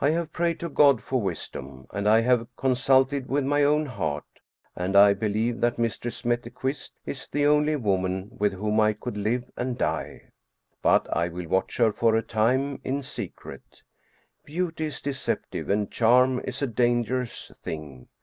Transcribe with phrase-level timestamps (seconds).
[0.00, 4.24] I have prayed to God for wisdom and I have consulted with my own heart,
[4.74, 9.18] and I believe that Mistress Mette Quist is the only woman with whom I could
[9.18, 10.30] live and die.
[10.80, 13.82] But I will watch her for a time in secret.
[14.46, 18.08] Beauty is deceptive and charm is a dangerous thing.